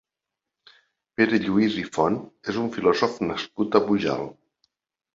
[1.19, 2.19] Pere Lluís i Font
[2.55, 4.71] és un filòsof nascut a Pujalt.